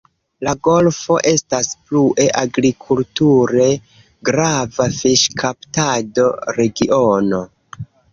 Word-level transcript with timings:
La 0.45 0.51
golfo 0.67 1.15
estas 1.31 1.67
plue 1.89 2.23
agrikulture 2.39 3.67
grava 4.31 4.87
fiŝkaptado-regiono. 4.95 7.43